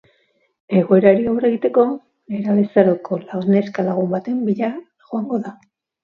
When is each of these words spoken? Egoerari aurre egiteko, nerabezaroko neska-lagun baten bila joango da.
Egoerari 0.77 1.25
aurre 1.31 1.49
egiteko, 1.49 1.83
nerabezaroko 2.35 3.19
neska-lagun 3.55 4.09
baten 4.15 4.39
bila 4.47 4.71
joango 4.79 5.41
da. 5.45 5.53